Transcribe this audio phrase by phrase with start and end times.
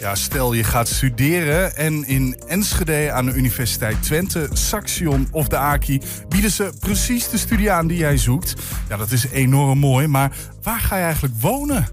[0.00, 5.56] Ja, stel je gaat studeren en in Enschede aan de Universiteit Twente, Saxion of de
[5.56, 8.54] AKI bieden ze precies de studie aan die jij zoekt.
[8.88, 11.88] Ja, dat is enorm mooi, maar waar ga je eigenlijk wonen?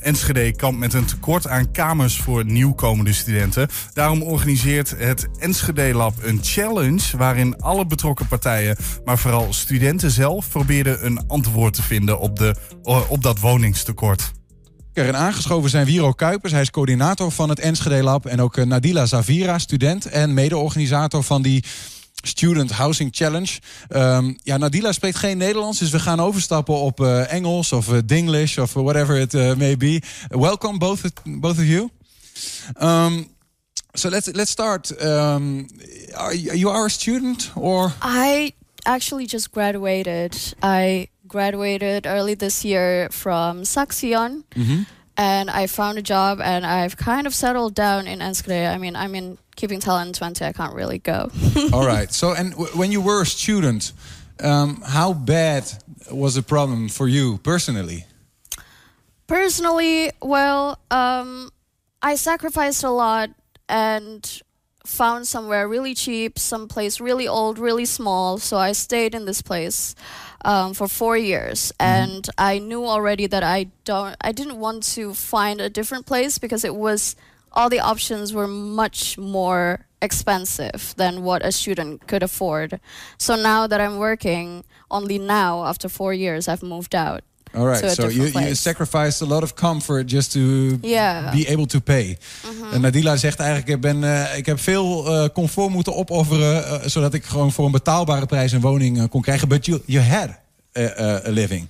[0.00, 3.68] Enschede kampt met een tekort aan kamers voor nieuwkomende studenten.
[3.92, 10.48] Daarom organiseert het Enschede Lab een challenge waarin alle betrokken partijen, maar vooral studenten zelf,
[10.48, 12.54] proberen een antwoord te vinden op, de,
[13.08, 14.36] op dat woningstekort.
[15.06, 16.52] En aangeschoven zijn Wiro Kuipers.
[16.52, 18.26] Hij is coördinator van het Enschede Lab.
[18.26, 21.64] En ook eh, Nadila Zavira, student en mede-organisator van die
[22.22, 23.58] Student Housing Challenge.
[23.88, 27.98] Um, ja, Nadila spreekt geen Nederlands, dus we gaan overstappen op uh, Engels of uh,
[28.04, 30.02] Dinglish of whatever it uh, may be.
[30.28, 31.90] welcome both both of you.
[32.82, 33.26] Um,
[33.92, 35.04] so let's let's start.
[35.04, 35.66] Um,
[36.14, 37.92] are you are a student or?
[38.02, 38.52] I
[38.82, 40.54] actually just graduated.
[40.62, 44.44] I graduated early this year from Saxion.
[44.56, 44.82] Mm-hmm.
[45.18, 48.72] And I found a job and I've kind of settled down in Enschede.
[48.72, 50.44] I mean, I'm in Keeping Talent 20.
[50.44, 51.30] I can't really go.
[51.72, 52.12] All right.
[52.12, 53.92] So, and w- when you were a student,
[54.40, 55.64] um, how bad
[56.12, 58.04] was the problem for you personally?
[59.26, 61.50] Personally, well, um,
[62.00, 63.30] I sacrificed a lot
[63.68, 64.40] and
[64.86, 68.38] found somewhere really cheap, some place really old, really small.
[68.38, 69.96] So I stayed in this place
[70.44, 72.02] um, for four years, mm-hmm.
[72.02, 76.38] and I knew already that I don't, I didn't want to find a different place
[76.38, 77.16] because it was
[77.52, 82.80] all the options were much more expensive than what a student could afford.
[83.18, 87.22] So now that I'm working, only now after four years, I've moved out.
[87.54, 91.30] All right, so you, you sacrificed a lot of comfort just to yeah.
[91.30, 92.18] be able to pay.
[92.72, 96.62] En Nadila zegt eigenlijk, ik, ben, uh, ik heb veel uh, comfort moeten opofferen...
[96.62, 99.48] Uh, zodat ik gewoon voor een betaalbare prijs een woning kon krijgen.
[99.48, 100.28] But you, you had
[100.76, 101.68] a, a, living.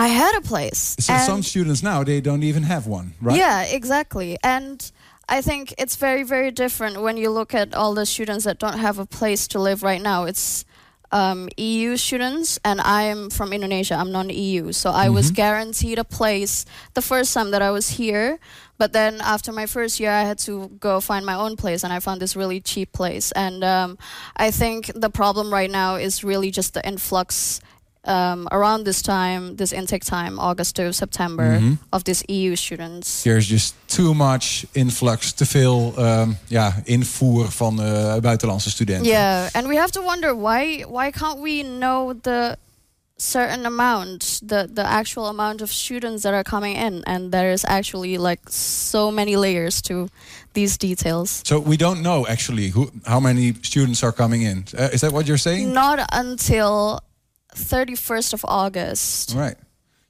[0.00, 0.94] I had a place.
[0.96, 3.38] So some students now, they don't even have one, right?
[3.38, 4.36] Yeah, exactly.
[4.40, 4.92] And...
[5.28, 8.78] I think it's very, very different when you look at all the students that don't
[8.78, 10.26] have a place to live right now.
[10.26, 10.64] It's
[11.12, 13.94] um, EU students, and I am from Indonesia.
[13.94, 14.72] I'm non EU.
[14.72, 15.14] So I mm-hmm.
[15.14, 16.64] was guaranteed a place
[16.94, 18.38] the first time that I was here.
[18.78, 21.92] But then after my first year, I had to go find my own place, and
[21.92, 23.30] I found this really cheap place.
[23.32, 23.98] And um,
[24.36, 27.60] I think the problem right now is really just the influx
[28.04, 31.74] um, around this time, this intake time, August to September, mm-hmm.
[31.90, 33.22] of these EU students.
[33.22, 39.10] There's just too much influx, te veel um, ja, invoer van uh, buitenlandse studenten.
[39.10, 42.56] Yeah, and we have to wonder why why can't we know the
[43.16, 47.64] certain amount, the the actual amount of students that are coming in, and there is
[47.64, 50.08] actually like so many layers to
[50.52, 51.42] these details.
[51.44, 54.64] So we don't know actually who how many students are coming in.
[54.78, 55.72] Uh, is that what you're saying?
[55.72, 57.00] Not until
[57.54, 59.34] 31st of August.
[59.34, 59.56] Right.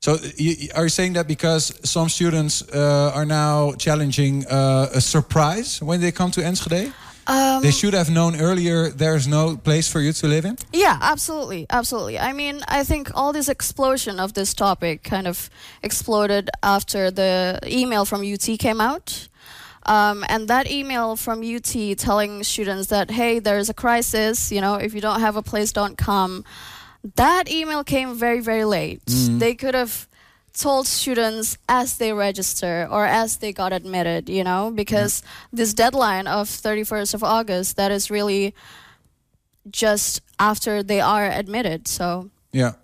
[0.01, 5.01] So you, are you saying that because some students uh, are now challenging uh, a
[5.01, 6.93] surprise when they come to Enschede?
[7.29, 10.59] Um, they should have known earlier there's no place for you to live in?
[10.73, 11.67] Yeah, absolutely.
[11.71, 12.19] Absolutely.
[12.19, 15.49] I mean, I think all this explosion of this topic kind of
[15.85, 19.29] exploded after the email from UT came out.
[19.85, 24.75] Um, and that email from UT telling students that, hey, there's a crisis, you know,
[24.75, 26.45] if you don't have a place, don't come
[27.17, 29.05] that email came very, very late.
[29.07, 29.39] Mm.
[29.39, 30.07] They could have
[30.53, 35.29] told students as they register or as they got admitted, you know, because yeah.
[35.53, 38.55] this deadline of 31st of August, that is really
[39.71, 41.89] just after they are admitted.
[41.89, 42.77] So Ja,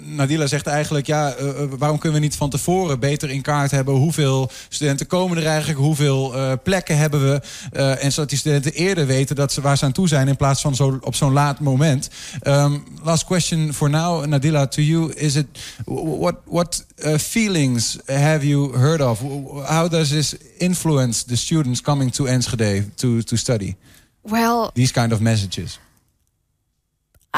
[0.00, 3.94] Nadila zegt eigenlijk, ja, uh, waarom kunnen we niet van tevoren beter in kaart hebben
[3.94, 7.40] hoeveel studenten komen er eigenlijk, hoeveel uh, plekken hebben we,
[7.72, 10.36] uh, en zodat die studenten eerder weten dat ze waar ze aan toe zijn in
[10.36, 12.10] plaats van zo, op zo'n laat moment.
[12.42, 15.46] Um, last question for now, Nadila, to you, is it
[15.84, 16.84] what what
[17.16, 19.20] feelings have you heard of?
[19.64, 23.76] How does this influence the students coming to Enschede to to study?
[24.20, 25.78] Well, these kind of messages.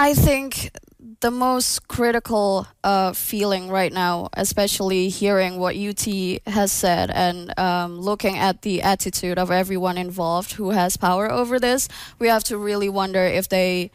[0.09, 0.71] I think
[1.21, 6.07] the most critical uh, feeling right now, especially hearing what UT
[6.47, 11.61] has said and um, looking at the attitude of everyone involved who has power over
[11.61, 13.91] this, we have to really wonder if they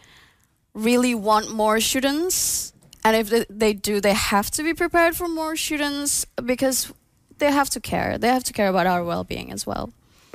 [0.73, 2.73] really want more students.
[3.03, 6.91] And if they do, they have to be prepared for more students because
[7.38, 8.17] they have to care.
[8.17, 9.91] They have to care about our well being as well.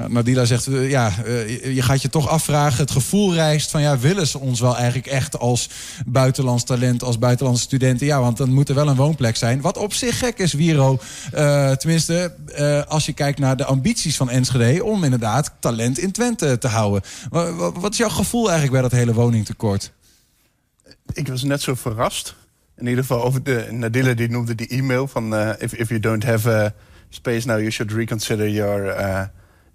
[0.09, 3.99] Nadila zegt, eh, ja, eh, je gaat je toch afvragen, het gevoel reist van ja,
[3.99, 5.69] willen ze ons wel eigenlijk echt als
[6.07, 8.07] buitenlands talent, als buitenlandse studenten?
[8.07, 9.61] Ja, want dan moet er wel een woonplek zijn.
[9.61, 10.99] Wat op zich gek is, Wiro.
[11.35, 12.35] Uh, tenminste,
[12.89, 17.03] als je kijkt naar de ambities van Enschede om inderdaad talent in Twente te houden.
[17.75, 19.93] Wat is jouw gevoel eigenlijk bij dat hele woningtekort?
[21.13, 22.35] Ik was net zo verrast.
[22.77, 26.25] In ieder geval over de Nadila die noemde die e-mail van if, if you don't
[26.25, 26.75] have
[27.09, 28.95] space now you should reconsider your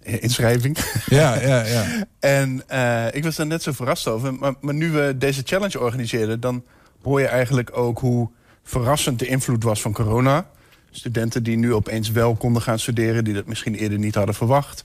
[0.06, 0.76] inschrijving.
[1.06, 1.84] Ja, ja, ja.
[2.20, 4.34] En eh, ik was daar net zo verrast over.
[4.34, 6.64] Maar, maar nu we deze challenge organiseerden, dan
[7.02, 8.28] hoor je eigenlijk ook hoe
[8.62, 10.46] verrassend de invloed was van corona.
[10.90, 14.84] Studenten die nu opeens wel konden gaan studeren, die dat misschien eerder niet hadden verwacht.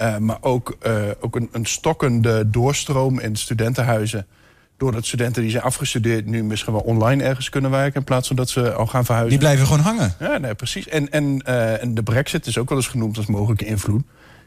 [0.00, 4.26] Uh, maar ook, uh, ook een, een, stokkende doorstroom in studentenhuizen.
[4.76, 7.98] Doordat studenten die zijn afgestudeerd nu misschien wel online ergens kunnen werken...
[7.98, 9.38] in plaats van dat ze al gaan verhuizen.
[9.38, 10.14] Die blijven gewoon hangen.
[10.18, 10.88] Ja, nee, precies.
[10.88, 14.02] En, en, uh, en de brexit is ook wel eens genoemd als mogelijke invloed.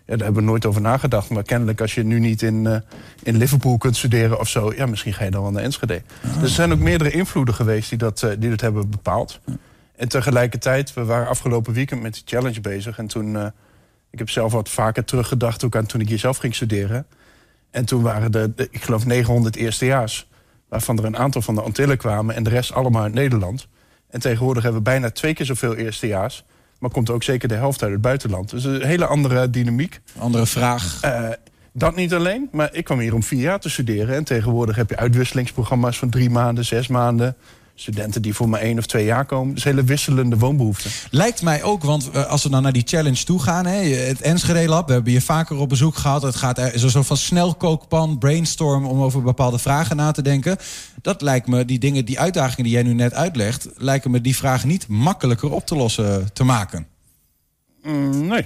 [0.05, 1.29] Ja, daar hebben we nooit over nagedacht.
[1.29, 2.83] Maar kennelijk als je nu niet in,
[3.23, 4.73] in Liverpool kunt studeren of zo...
[4.75, 6.01] ja, misschien ga je dan wel naar Enschede.
[6.21, 9.39] Dus er zijn ook meerdere invloeden geweest die dat, die dat hebben bepaald.
[9.95, 12.97] En tegelijkertijd, we waren afgelopen weekend met die challenge bezig...
[12.97, 13.51] en toen
[14.15, 17.05] ik heb zelf wat vaker teruggedacht ook aan toen ik hier zelf ging studeren.
[17.71, 20.29] En toen waren er, de, ik geloof, 900 eerstejaars.
[20.69, 23.67] Waarvan er een aantal van de Antillen kwamen en de rest allemaal uit Nederland.
[24.09, 26.45] En tegenwoordig hebben we bijna twee keer zoveel eerstejaars.
[26.79, 28.49] Maar komt ook zeker de helft uit het buitenland.
[28.49, 29.99] Dus een hele andere dynamiek.
[30.17, 31.01] Andere vraag.
[31.05, 31.29] Uh,
[31.73, 34.15] dat niet alleen, maar ik kwam hier om vier jaar te studeren.
[34.15, 37.35] En tegenwoordig heb je uitwisselingsprogramma's van drie maanden, zes maanden
[37.75, 39.53] studenten die voor maar één of twee jaar komen.
[39.53, 40.91] Dus hele wisselende woonbehoeften.
[41.11, 43.65] Lijkt mij ook, want uh, als we dan naar die challenge toe gaan...
[43.65, 46.21] Hè, het Enschede Lab, we hebben je vaker op bezoek gehad.
[46.21, 48.85] Het gaat er is een soort van snelkookpan, brainstorm...
[48.85, 50.57] om over bepaalde vragen na te denken.
[51.01, 53.69] Dat lijkt me, die dingen, die uitdagingen die jij nu net uitlegt...
[53.77, 56.87] lijken me die vragen niet makkelijker op te lossen te maken.
[57.83, 58.45] Mm, nee,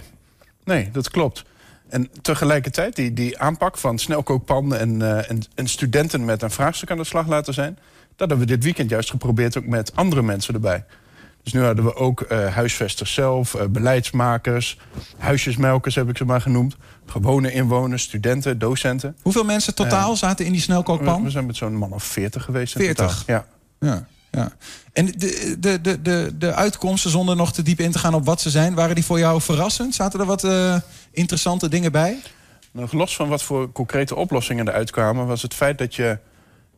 [0.63, 1.43] nee, dat klopt.
[1.89, 6.91] En tegelijkertijd die, die aanpak van snelkookpan en, uh, en, en studenten met een vraagstuk
[6.91, 7.77] aan de slag laten zijn
[8.19, 10.85] dat hebben we dit weekend juist geprobeerd ook met andere mensen erbij.
[11.43, 14.77] Dus nu hadden we ook uh, huisvesters zelf, uh, beleidsmakers,
[15.17, 16.75] huisjesmelkers heb ik ze maar genoemd.
[17.05, 19.15] Gewone inwoners, studenten, docenten.
[19.21, 21.17] Hoeveel mensen totaal uh, zaten in die snelkookpan?
[21.17, 22.73] We, we zijn met zo'n man of 40 geweest.
[22.73, 23.23] 40?
[23.25, 23.45] Ja.
[23.79, 24.07] ja.
[24.31, 24.51] Ja.
[24.93, 28.25] En de, de, de, de, de uitkomsten, zonder nog te diep in te gaan op
[28.25, 29.95] wat ze zijn, waren die voor jou verrassend?
[29.95, 30.47] Zaten er wat
[31.11, 32.19] interessante dingen bij?
[32.71, 36.17] Nog los van wat voor concrete oplossingen eruit kwamen, was het feit dat je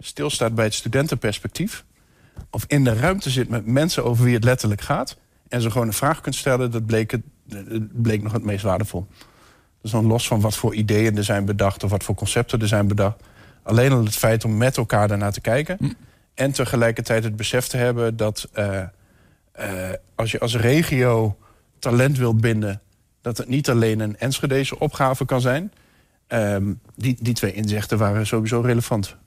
[0.05, 1.83] stilstaat bij het studentenperspectief...
[2.49, 5.17] of in de ruimte zit met mensen over wie het letterlijk gaat...
[5.47, 7.21] en ze gewoon een vraag kunt stellen, dat bleek, het,
[8.01, 9.07] bleek nog het meest waardevol.
[9.81, 11.83] Dus dan los van wat voor ideeën er zijn bedacht...
[11.83, 13.23] of wat voor concepten er zijn bedacht...
[13.63, 15.77] alleen al het feit om met elkaar daarnaar te kijken...
[15.79, 15.91] Hm.
[16.33, 18.49] en tegelijkertijd het besef te hebben dat...
[18.53, 18.81] Uh,
[19.59, 21.37] uh, als je als regio
[21.79, 22.81] talent wilt binden...
[23.21, 25.71] dat het niet alleen een Enschedese opgave kan zijn...
[26.33, 29.17] Um, die, die twee inzichten waren sowieso relevant.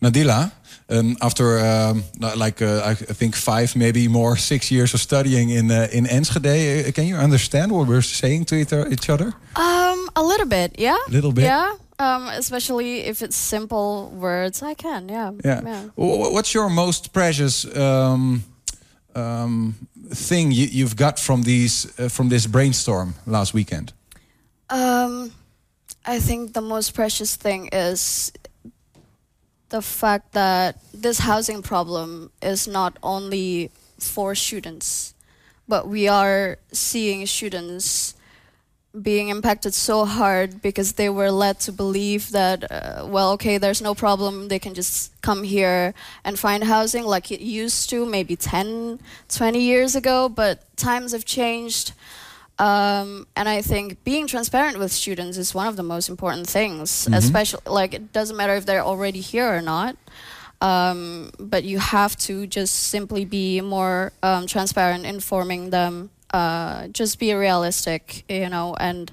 [0.00, 0.52] Nadila,
[0.90, 2.04] um, after um,
[2.36, 6.88] like uh, I think five, maybe more, six years of studying in uh, in Enschede,
[6.88, 9.32] uh, can you understand what we're saying to each other?
[9.56, 10.98] Um, a little bit, yeah.
[11.08, 11.74] A little bit, yeah.
[11.98, 15.32] Um, especially if it's simple words, I can, yeah.
[15.44, 15.60] Yeah.
[15.64, 15.82] yeah.
[15.96, 18.42] What's your most precious um,
[19.14, 19.74] um,
[20.14, 23.92] thing you, you've got from these uh, from this brainstorm last weekend?
[24.70, 25.32] Um,
[26.06, 28.32] I think the most precious thing is
[29.70, 35.14] the fact that this housing problem is not only for students,
[35.68, 38.14] but we are seeing students
[39.00, 43.80] being impacted so hard because they were led to believe that, uh, well, okay, there's
[43.80, 45.94] no problem, they can just come here
[46.24, 51.24] and find housing like it used to maybe 10, 20 years ago, but times have
[51.24, 51.92] changed.
[52.60, 56.90] Um, and I think being transparent with students is one of the most important things,
[56.90, 57.14] mm-hmm.
[57.14, 59.96] especially like it doesn't matter if they're already here or not.
[60.60, 66.10] Um, but you have to just simply be more um, transparent, informing them.
[66.34, 69.10] Uh, just be realistic, you know, and.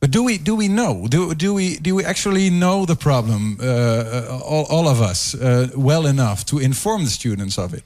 [0.00, 1.06] But do we do we know?
[1.08, 3.58] Do do we do we actually know the problem?
[3.60, 7.84] Uh, all, all of us uh, well enough to inform the students of it.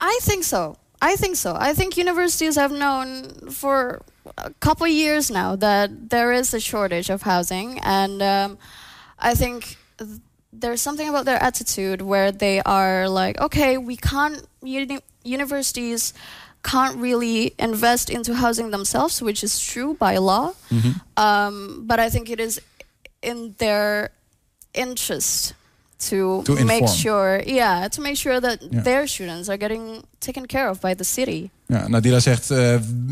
[0.00, 0.76] I think so.
[1.00, 1.56] I think so.
[1.58, 4.02] I think universities have known for
[4.38, 8.58] a couple years now that there is a shortage of housing, and um,
[9.18, 10.20] I think th-
[10.52, 14.46] there's something about their attitude where they are like, okay, we can't.
[14.62, 16.12] Uni- universities
[16.62, 20.52] can't really invest into housing themselves, which is true by law.
[20.70, 20.90] Mm-hmm.
[21.16, 22.60] Um, but I think it is
[23.22, 24.10] in their
[24.74, 25.54] interest
[25.98, 28.80] to, to make sure, yeah, to make sure that yeah.
[28.80, 31.50] their students are getting taken care of by the city.
[31.72, 32.58] Ja, Nadila zegt, uh,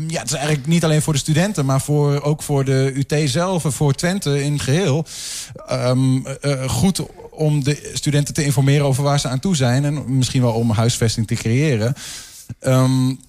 [0.07, 3.29] ja, het is eigenlijk niet alleen voor de studenten, maar voor, ook voor de UT
[3.29, 5.05] zelf en voor Twente in geheel.
[5.71, 7.01] Um, uh, goed
[7.31, 10.71] om de studenten te informeren over waar ze aan toe zijn en misschien wel om
[10.71, 11.95] huisvesting te creëren.
[12.61, 13.19] Um,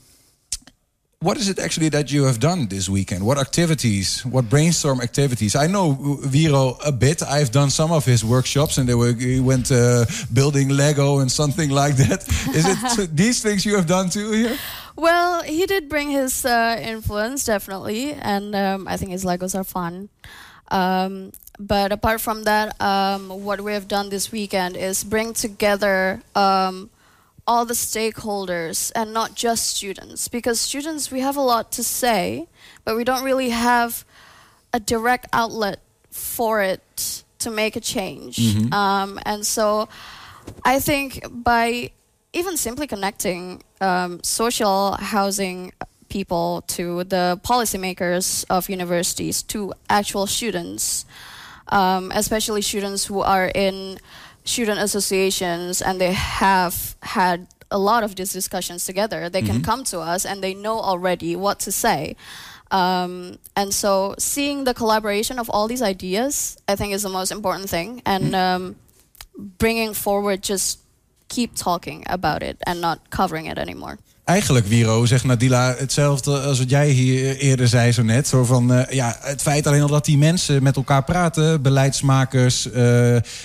[1.18, 3.22] what is it actually that you have done this weekend?
[3.22, 4.22] What activities?
[4.22, 5.54] What brainstorm activities?
[5.54, 7.22] I know Viro a bit.
[7.22, 11.30] I've done some of his workshops, and they were he went uh, building Lego and
[11.30, 12.22] something like that.
[12.54, 14.56] Is it these things you have done too here?
[14.96, 19.64] Well, he did bring his uh, influence, definitely, and um, I think his Legos are
[19.64, 20.10] fun.
[20.70, 26.22] Um, but apart from that, um, what we have done this weekend is bring together
[26.34, 26.90] um,
[27.46, 32.46] all the stakeholders and not just students, because students, we have a lot to say,
[32.84, 34.04] but we don't really have
[34.72, 35.80] a direct outlet
[36.10, 38.38] for it to make a change.
[38.72, 39.88] Um, and so
[40.64, 41.90] I think by
[42.32, 45.72] even simply connecting um, social housing
[46.08, 51.04] people to the policymakers of universities to actual students,
[51.68, 53.98] um, especially students who are in
[54.44, 59.82] student associations and they have had a lot of these discussions together, they can come
[59.84, 62.14] to us and they know already what to say.
[62.70, 67.30] Um, and so seeing the collaboration of all these ideas, I think, is the most
[67.30, 68.02] important thing.
[68.04, 68.76] And um,
[69.36, 70.81] bringing forward just
[71.34, 73.96] keep talking about it and not covering it anymore.
[74.24, 78.28] Eigenlijk, Wiro, zegt Nadila hetzelfde als wat jij hier eerder zei zo net.
[78.28, 81.62] Zo van, eh, ja, het feit alleen al dat die mensen met elkaar praten...
[81.62, 82.72] beleidsmakers, eh,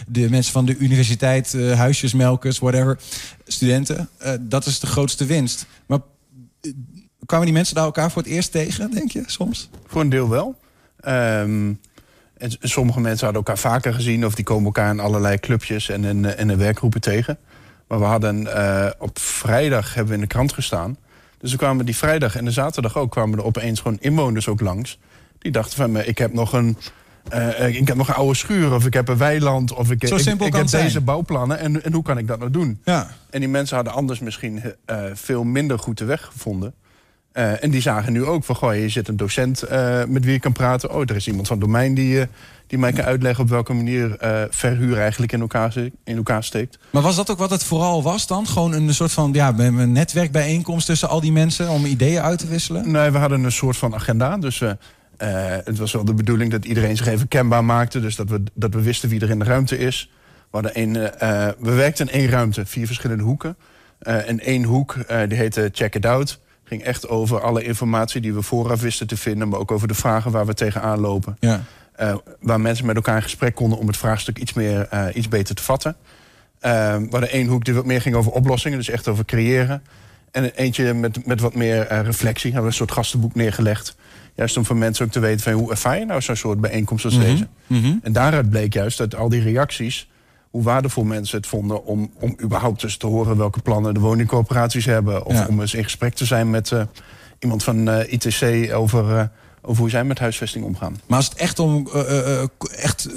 [0.07, 2.99] de mensen van de universiteit, eh, huisjesmelkers, whatever...
[3.47, 5.65] studenten, eh, dat is de grootste winst.
[5.85, 5.99] Maar
[7.25, 9.69] kwamen die mensen daar elkaar voor het eerst tegen, denk je, soms?
[9.87, 10.55] Voor een deel wel.
[10.99, 11.73] Ehm,
[12.37, 14.25] en sommige mensen hadden elkaar vaker gezien...
[14.25, 17.37] of die komen elkaar in allerlei clubjes en in, en in werkgroepen tegen.
[17.87, 20.97] Maar we hadden eh, op vrijdag hebben we in de krant gestaan.
[21.37, 23.11] Dus er kwamen die vrijdag en de zaterdag ook...
[23.11, 24.99] kwamen er opeens gewoon inwoners ook langs.
[25.39, 26.77] Die dachten van, me, ik heb nog een...
[27.29, 29.73] eh, ik heb nog een oude schuur, of ik heb een weiland...
[29.73, 31.59] of ik, Zo ik, ik heb deze bouwplannen...
[31.59, 32.81] En, en hoe kan ik dat nou doen?
[32.83, 33.09] Ja.
[33.29, 36.73] En die mensen hadden anders misschien eh, veel minder goed de weg gevonden.
[37.37, 40.33] Eh, en die zagen nu ook van, goh, hier zit een docent eh, met wie
[40.33, 40.93] je kan praten.
[40.93, 42.27] Oh, er is iemand van domein die, eh,
[42.67, 43.43] die mij kan uitleggen...
[43.43, 44.17] op welke manier
[44.49, 46.77] verhuur eigenlijk in elkaar, in elkaar steekt.
[46.89, 48.47] Maar was dat ook wat het vooral was dan?
[48.47, 51.69] Gewoon een soort van ja, een netwerkbijeenkomst tussen al die mensen...
[51.69, 52.91] om ideeën uit te wisselen?
[52.91, 54.37] Nee, we hadden een soort van agenda.
[54.37, 54.59] Dus
[55.17, 57.99] het was wel de bedoeling dat iedereen zich even kenbaar maakte.
[57.99, 60.11] Dus dat we, dat we wisten wie er in de ruimte is.
[60.51, 63.57] We, hadden eh, we werkten in één ruimte, vier verschillende hoeken.
[63.99, 64.95] En één hoek,
[65.27, 66.39] die heette Check It Out.
[66.67, 69.49] Ging echt over alle informatie die we vooraf wisten te vinden...
[69.49, 71.37] maar ook over de vragen waar we tegenaan lopen.
[71.39, 71.63] Ja.
[71.97, 75.27] Eh, waar mensen met elkaar in gesprek konden om het vraagstuk iets, meer, eh, iets
[75.27, 75.95] beter te vatten.
[76.59, 79.83] Eh, we hadden één hoek die wat meer ging over oplossingen, dus echt over creëren.
[80.31, 82.51] En eentje met, met wat meer reflectie.
[82.51, 83.95] Hebben we een soort gastenboek neergelegd.
[84.35, 87.05] Juist om voor mensen ook te weten van hoe ervaar je nou zo'n soort bijeenkomst
[87.05, 87.47] als deze.
[87.67, 87.93] Mhm.
[88.01, 90.09] En daaruit bleek juist dat al die reacties,
[90.57, 94.85] hoe waardevol mensen het vonden om, om überhaupt dus te horen welke plannen de woningcorporaties
[94.85, 95.25] hebben.
[95.25, 95.45] Of Ja.
[95.49, 96.81] om eens in gesprek te zijn met eh,
[97.39, 99.23] iemand van eh, ITC over, eh,
[99.61, 100.99] over hoe zij met huisvesting omgaan.
[101.07, 101.87] Maar als het echt om
[102.75, 103.07] echt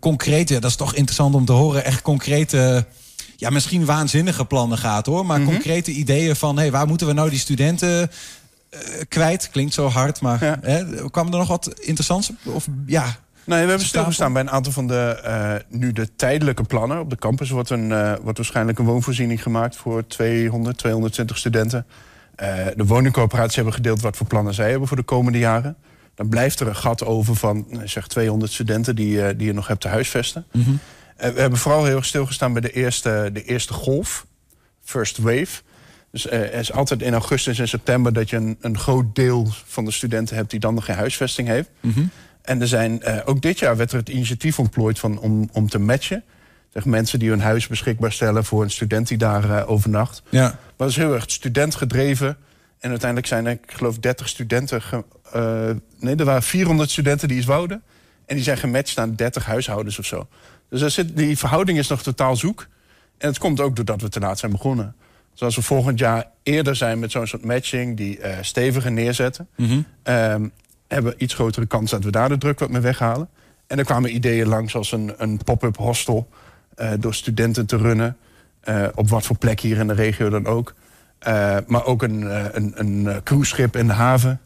[0.00, 2.86] concrete, dat is toch interessant om te horen, echt concrete,
[3.36, 7.30] ja, misschien waanzinnige plannen gaat hoor, maar concrete ideeën van, hé, waar moeten we nou
[7.30, 8.10] die studenten
[9.08, 9.48] kwijt?
[9.50, 10.58] Klinkt zo hard, maar Ja.
[10.60, 12.32] hè, kwam er nog wat interessants?
[12.44, 16.62] Of ja, Nee, we hebben stilgestaan bij een aantal van de eh, nu de tijdelijke
[16.62, 17.00] plannen.
[17.00, 21.86] Op de campus wordt, een, eh, wordt waarschijnlijk een woonvoorziening gemaakt voor 200, 220 studenten.
[22.34, 25.76] Eh, de woningcorporaties hebben gedeeld wat voor plannen zij hebben voor de komende jaren.
[26.14, 29.66] Dan blijft er een gat over van nou, zeg 200 studenten die, die je nog
[29.66, 30.46] hebt te huisvesten.
[31.16, 34.26] Eh, we hebben vooral heel erg stilgestaan bij de eerste, de eerste golf,
[34.82, 35.62] first wave.
[36.10, 39.84] Dus er is altijd in augustus en september dat je een, een groot deel van
[39.84, 41.70] de studenten hebt die dan nog geen huisvesting heeft.
[42.44, 45.68] En er zijn, eh, ook dit jaar werd er het initiatief ontplooid van, om, om
[45.68, 46.22] te matchen.
[46.72, 50.22] Zeg, mensen die hun huis beschikbaar stellen voor een student die daar eh, overnacht.
[50.28, 50.42] ja.
[50.42, 52.36] Maar dat is heel erg studentgedreven.
[52.78, 54.82] En uiteindelijk zijn er, ik geloof, 30 studenten.
[54.82, 57.82] ge- eh, nee, er waren 400 studenten die iets wouden.
[58.26, 60.26] En die zijn gematcht aan 30 huishoudens of zo.
[60.70, 62.66] Dus zit, die verhouding is nog totaal zoek.
[63.18, 64.94] En het komt ook doordat we te laat zijn begonnen.
[65.32, 67.96] Dus als we volgend jaar eerder zijn met zo'n soort matching...
[67.96, 69.48] die eh, steviger neerzetten...
[70.02, 70.48] ehm,
[70.94, 73.28] hebben we iets grotere kans dat we daar de druk wat mee weghalen.
[73.66, 76.28] En er kwamen ideeën langs als een, een pop-up hostel...
[76.74, 78.16] eh, door studenten te runnen.
[78.60, 80.74] eh, op wat voor plek hier in de regio dan ook.
[81.18, 82.22] Eh, maar ook een,
[82.56, 84.40] een, een cruiseschip in de haven.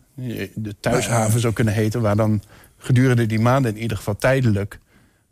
[0.54, 2.00] De thuishaven zou kunnen heten.
[2.00, 2.42] Waar dan
[2.78, 4.78] gedurende die maanden in ieder geval tijdelijk...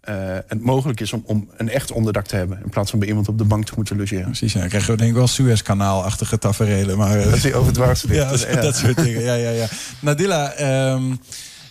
[0.07, 2.61] eh, het mogelijk is om, om een echt onderdak te hebben...
[2.65, 4.25] in plaats van bij iemand op de bank te moeten logeren.
[4.25, 4.61] Precies, ja.
[4.61, 6.99] dan krijgen we denk ik wel Suezkanaal-achtige tafereelen.
[6.99, 8.21] Maar, eh, Dat hij overdwars ligt.
[8.31, 9.23] ja, zo- dat soort dingen.
[9.23, 9.67] Ja, ja, ja.
[10.01, 11.03] Nadilla, ehm,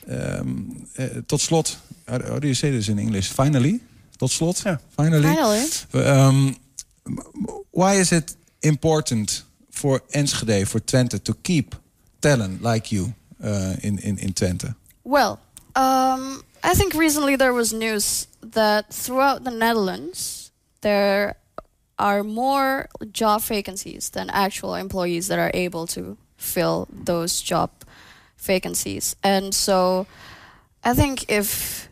[0.08, 0.48] ehm,
[0.94, 1.78] eh, tot slot.
[2.06, 3.28] How do you say this in English?
[3.30, 3.80] Finally?
[4.18, 4.62] Tot slot?
[4.64, 4.80] Ja.
[4.96, 5.36] Finally?
[5.36, 5.68] Finally.
[6.28, 6.56] Um,
[7.72, 11.80] why is it important for Enschede, for Twente, to keep
[12.20, 13.14] talent like you
[13.44, 14.76] uh, in, in, in Twente?
[15.02, 15.38] Well,
[15.78, 21.36] um, I think recently there was news that throughout the Netherlands there
[22.00, 27.70] are more job vacancies than actual employees that are able to fill those job
[28.40, 29.16] vacancies.
[29.24, 30.08] And so
[30.84, 31.88] I think if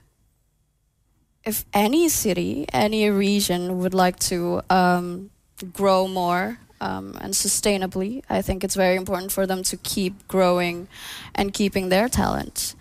[1.46, 5.30] if any city, any region would like to um,
[5.72, 10.88] grow more um, and sustainably, I think it's very important for them to keep growing
[11.36, 12.74] and keeping their talent.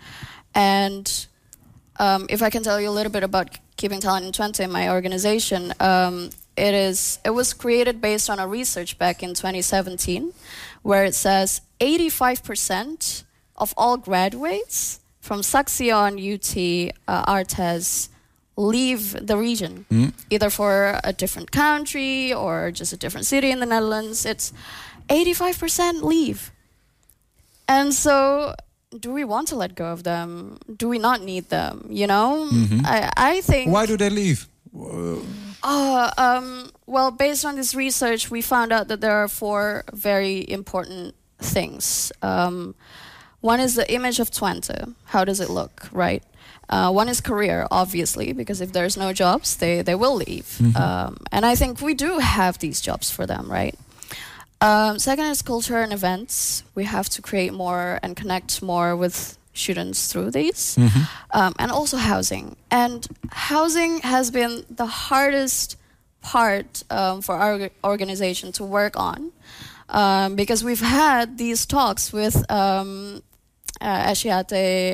[0.55, 1.22] And
[1.97, 4.89] um, if I can tell you a little bit about keeping talent in Twente, my
[4.89, 10.33] organization, um, it is it was created based on a research back in 2017,
[10.81, 13.23] where it says 85%
[13.55, 18.09] of all graduates from Saxion, UT, uh, Artes
[18.55, 19.85] leave the region,
[20.29, 24.25] either for a different country or just a different city in the Netherlands.
[24.25, 24.53] It's
[25.09, 26.51] 85% leave.
[27.67, 28.53] And so,
[28.99, 30.57] do we want to let go of them?
[30.75, 31.85] Do we not need them?
[31.89, 32.49] You know,
[32.85, 33.71] I, I think.
[33.71, 34.47] Why do they leave?
[35.63, 40.45] Uh, um, well, based on this research, we found out that there are four very
[40.49, 42.11] important things.
[42.21, 42.75] Um,
[43.41, 44.93] one is the image of Twente.
[45.05, 46.23] How does it look, right?
[46.69, 50.59] Uh, one is career, obviously, because if there's no jobs, they, they will leave.
[50.75, 53.75] Um, and I think we do have these jobs for them, right?
[54.63, 56.63] Um, second is culture and events.
[56.73, 60.77] We have to create more and connect more with students through these.
[61.31, 62.55] Um, and also housing.
[62.71, 65.75] And housing has been the hardest
[66.21, 69.31] part um, for our organization to work on
[69.89, 73.21] um, because we've had these talks with um,
[73.81, 74.53] uh, Asiate,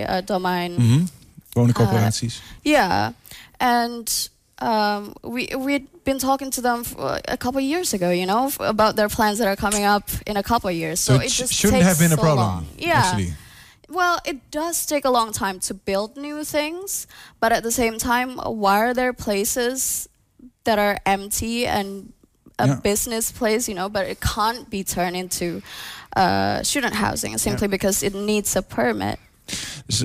[0.10, 1.10] uh, Domein, Mhm.
[1.56, 2.40] Woningcorporaties.
[2.64, 3.12] yeah,
[3.60, 4.30] and
[4.62, 6.84] um, we we'd been talking to them
[7.28, 10.38] a couple of years ago, you know, about their plans that are coming up in
[10.38, 11.00] a couple of years.
[11.00, 12.38] So, so it just shouldn't have been a problem.
[12.38, 12.68] long.
[12.78, 12.94] Yeah.
[13.06, 13.34] Actually.
[13.89, 17.08] Well, it does take a long time to build new things,
[17.39, 20.08] but at the same time, why are there places
[20.63, 22.13] that are empty and
[22.60, 22.75] a Yeah.
[22.84, 25.62] business place, you know, but it can't be turned into
[26.16, 29.18] uh, student housing simply because it needs a permit?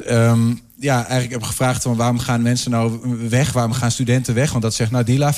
[0.09, 3.53] Ehm, ja, eigenlijk heb gevraagd van waarom gaan mensen nou weg?
[3.53, 4.51] Waarom gaan studenten weg?
[4.51, 5.37] Want dat zegt Nadila, 85%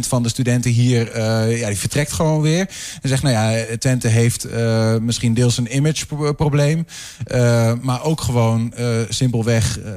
[0.00, 2.68] van de studenten hier eh, ja, die vertrekt gewoon weer.
[3.02, 6.86] En zegt, nou ja, Twente heeft eh, misschien deels een imageprobleem.
[7.24, 8.72] eh maar ook gewoon
[9.08, 9.92] simpelweg, eh,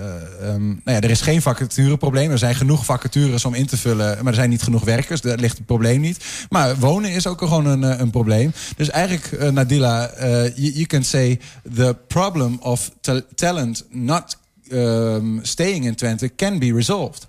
[0.49, 2.32] ehm, nou ja, er is geen vacatureprobleem.
[2.32, 5.21] Er zijn genoeg vacatures om in te vullen, maar er zijn niet genoeg werkers.
[5.21, 6.25] Daar ligt het probleem niet.
[6.49, 8.54] Maar wonen is ook gewoon een, een probleem.
[8.75, 10.12] Dus eigenlijk, Nadila,
[10.56, 11.39] you, can say
[11.75, 14.38] the problem of ta- talent not
[14.71, 17.28] um, staying in Twente can be resolved.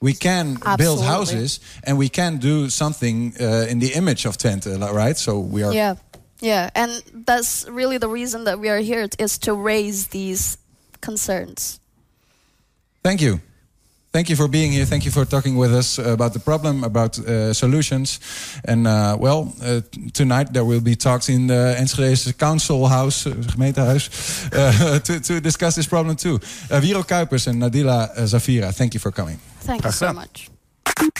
[0.00, 4.78] We can build houses and we can do something uh, in the image of Twente,
[4.92, 5.16] right?
[5.16, 5.72] So we are.
[5.72, 5.96] Yeah,
[6.40, 10.56] yeah, and that's really the reason that we are here is to raise these
[11.00, 11.80] concerns.
[13.02, 13.40] Thank you.
[14.10, 14.86] Thank you for being here.
[14.86, 18.20] Thank you for talking with us about the problem, about uh, solutions.
[18.64, 19.82] And uh, well, uh,
[20.14, 24.08] tonight there will be talks in the Enschede's Council House, uh, gemeentehuis,
[24.54, 26.36] uh, to, to discuss this problem too.
[26.70, 29.36] Uh, Wiro Kuipers and Nadila uh, Zafira, thank you for coming.
[29.60, 30.48] Thank you so much.